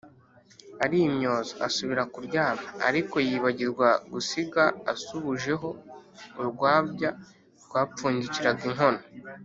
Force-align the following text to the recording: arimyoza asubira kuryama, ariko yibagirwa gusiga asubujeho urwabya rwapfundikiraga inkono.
arimyoza 0.83 1.53
asubira 1.67 2.03
kuryama, 2.13 2.67
ariko 2.89 3.15
yibagirwa 3.27 3.87
gusiga 4.11 4.63
asubujeho 4.93 5.69
urwabya 6.41 7.09
rwapfundikiraga 7.65 8.63
inkono. 8.69 9.01